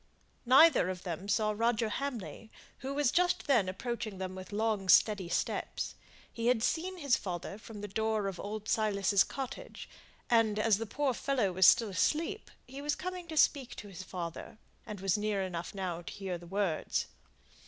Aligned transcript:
Neither 0.47 0.89
of 0.89 1.03
them 1.03 1.27
saw 1.29 1.51
Roger 1.55 1.89
Hamley, 1.89 2.49
who 2.79 2.95
was 2.95 3.11
just 3.11 3.45
then 3.45 3.69
approaching 3.69 4.17
them 4.17 4.33
with 4.33 4.51
long, 4.51 4.89
steady 4.89 5.29
steps. 5.29 5.93
He 6.33 6.47
had 6.47 6.63
seen 6.63 6.97
his 6.97 7.15
father 7.15 7.59
from 7.59 7.81
the 7.81 7.87
door 7.87 8.25
of 8.27 8.39
old 8.39 8.67
Silas's 8.67 9.23
cottage, 9.23 9.87
and, 10.27 10.57
as 10.57 10.79
the 10.79 10.87
poor 10.87 11.13
fellow 11.13 11.51
was 11.51 11.67
still 11.67 11.89
asleep, 11.89 12.49
he 12.65 12.81
was 12.81 12.95
coming 12.95 13.27
to 13.27 13.37
speak 13.37 13.75
to 13.75 13.89
his 13.89 14.01
father, 14.01 14.57
and 14.87 15.01
was 15.01 15.19
near 15.19 15.43
enough 15.43 15.75
now 15.75 16.01
to 16.01 16.11
hear 16.13 16.39
the 16.39 16.45
next 16.47 16.51
words. 16.53 17.05